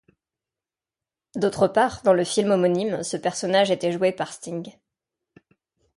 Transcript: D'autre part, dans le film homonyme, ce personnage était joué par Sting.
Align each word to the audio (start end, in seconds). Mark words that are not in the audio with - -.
D'autre 1.35 1.67
part, 1.67 2.01
dans 2.03 2.13
le 2.15 2.23
film 2.23 2.49
homonyme, 2.49 3.03
ce 3.03 3.17
personnage 3.17 3.69
était 3.69 3.91
joué 3.91 4.11
par 4.11 4.33
Sting. 4.33 4.73